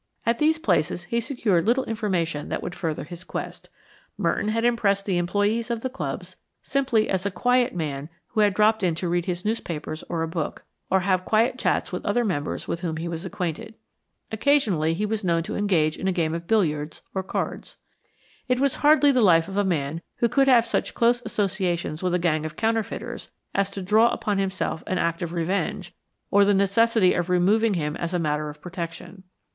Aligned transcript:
At 0.25 0.39
these 0.39 0.57
places 0.57 1.03
he 1.03 1.19
secured 1.21 1.67
little 1.67 1.83
information 1.83 2.49
that 2.49 2.63
would 2.63 2.73
further 2.73 3.03
his 3.03 3.23
quest. 3.23 3.69
Merton 4.17 4.47
had 4.47 4.65
impressed 4.65 5.05
the 5.05 5.19
employees 5.19 5.69
of 5.69 5.81
the 5.83 5.91
clubs 5.91 6.37
simply 6.63 7.07
as 7.07 7.23
a 7.23 7.29
quiet 7.29 7.75
man 7.75 8.09
who 8.29 8.39
had 8.39 8.55
dropped 8.55 8.81
in 8.81 8.95
to 8.95 9.07
read 9.07 9.25
his 9.25 9.45
newspaper 9.45 9.95
or 10.09 10.25
book, 10.25 10.65
or 10.89 11.01
have 11.01 11.23
quiet 11.23 11.59
chats 11.59 11.91
with 11.91 12.03
other 12.03 12.25
members 12.25 12.67
with 12.67 12.79
whom 12.79 12.97
he 12.97 13.07
was 13.07 13.25
acquainted. 13.25 13.75
Occasionally 14.31 14.95
he 14.95 15.05
was 15.05 15.23
known 15.23 15.43
to 15.43 15.55
engage 15.55 15.97
in 15.99 16.07
a 16.07 16.11
game 16.11 16.33
of 16.33 16.47
billiards 16.47 17.03
or 17.13 17.21
cards. 17.21 17.77
It 18.47 18.59
was 18.59 18.73
hardly 18.81 19.11
the 19.11 19.21
life 19.21 19.47
of 19.47 19.55
a 19.55 19.63
man 19.63 20.01
who 20.15 20.27
could 20.27 20.47
have 20.47 20.65
such 20.65 20.95
close 20.95 21.21
associations 21.25 22.01
with 22.01 22.15
a 22.15 22.17
gang 22.17 22.43
of 22.43 22.55
counterfeiters 22.55 23.29
as 23.53 23.69
to 23.69 23.83
draw 23.83 24.09
upon 24.09 24.39
himself 24.39 24.81
an 24.87 24.97
act 24.97 25.21
of 25.21 25.31
revenge 25.31 25.93
or 26.31 26.43
the 26.43 26.55
necessity 26.55 27.13
of 27.13 27.29
removing 27.29 27.75
him 27.75 27.95
as 27.97 28.15
a 28.15 28.17
matter 28.17 28.49
of 28.49 28.63
protection. 28.63 29.25